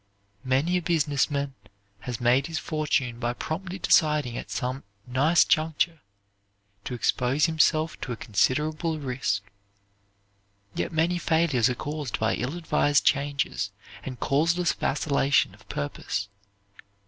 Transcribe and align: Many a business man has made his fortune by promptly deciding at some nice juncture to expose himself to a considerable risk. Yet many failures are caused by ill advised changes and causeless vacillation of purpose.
Many 0.43 0.77
a 0.77 0.81
business 0.81 1.29
man 1.29 1.53
has 1.99 2.19
made 2.19 2.47
his 2.47 2.57
fortune 2.57 3.19
by 3.19 3.33
promptly 3.33 3.77
deciding 3.77 4.35
at 4.35 4.49
some 4.49 4.83
nice 5.05 5.45
juncture 5.45 6.01
to 6.85 6.95
expose 6.95 7.45
himself 7.45 8.01
to 8.01 8.11
a 8.11 8.15
considerable 8.17 8.97
risk. 8.97 9.43
Yet 10.73 10.91
many 10.91 11.19
failures 11.19 11.69
are 11.69 11.75
caused 11.75 12.17
by 12.17 12.33
ill 12.33 12.57
advised 12.57 13.05
changes 13.05 13.69
and 14.01 14.19
causeless 14.19 14.73
vacillation 14.73 15.53
of 15.53 15.69
purpose. 15.69 16.29